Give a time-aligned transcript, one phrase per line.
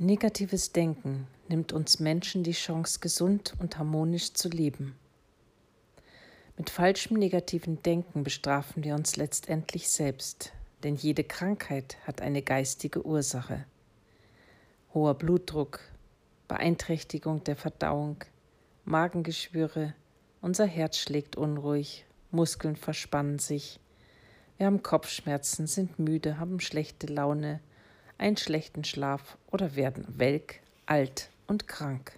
[0.00, 4.94] Negatives Denken nimmt uns Menschen die Chance, gesund und harmonisch zu leben.
[6.56, 10.52] Mit falschem negativen Denken bestrafen wir uns letztendlich selbst,
[10.84, 13.64] denn jede Krankheit hat eine geistige Ursache.
[14.94, 15.80] Hoher Blutdruck,
[16.46, 18.18] Beeinträchtigung der Verdauung,
[18.84, 19.94] Magengeschwüre,
[20.40, 23.80] unser Herz schlägt unruhig, Muskeln verspannen sich,
[24.58, 27.58] wir haben Kopfschmerzen, sind müde, haben schlechte Laune,
[28.18, 32.12] einen schlechten Schlaf oder werden welk, alt und krank.